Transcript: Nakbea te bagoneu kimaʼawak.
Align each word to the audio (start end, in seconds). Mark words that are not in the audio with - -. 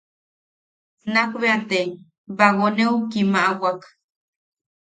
Nakbea 1.13 1.57
te 1.69 1.79
bagoneu 2.37 2.93
kimaʼawak. 3.11 3.81